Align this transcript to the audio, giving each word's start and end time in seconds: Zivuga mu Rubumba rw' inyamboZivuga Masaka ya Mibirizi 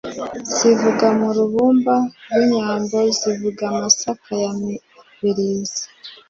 Zivuga 0.55 1.05
mu 1.19 1.29
Rubumba 1.37 1.95
rw' 2.31 2.39
inyamboZivuga 2.45 3.63
Masaka 3.79 4.31
ya 4.43 4.51
Mibirizi 4.59 5.83